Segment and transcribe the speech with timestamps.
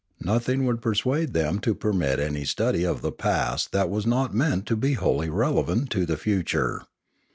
[0.23, 4.65] Nothing would persuade them to permit any study of the past that was not meant
[4.65, 6.81] to be wholly relevant to the future.